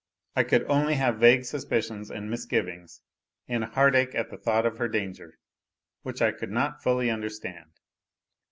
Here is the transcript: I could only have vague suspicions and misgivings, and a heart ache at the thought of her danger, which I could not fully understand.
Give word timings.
I 0.35 0.43
could 0.43 0.63
only 0.67 0.95
have 0.95 1.19
vague 1.19 1.45
suspicions 1.45 2.09
and 2.09 2.27
misgivings, 2.27 3.01
and 3.47 3.63
a 3.63 3.67
heart 3.67 3.93
ache 3.95 4.15
at 4.15 4.31
the 4.31 4.37
thought 4.39 4.65
of 4.65 4.79
her 4.79 4.87
danger, 4.87 5.37
which 6.01 6.23
I 6.23 6.31
could 6.31 6.49
not 6.49 6.81
fully 6.81 7.11
understand. 7.11 7.73